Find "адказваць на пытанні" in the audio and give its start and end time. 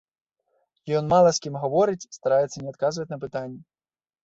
2.75-3.61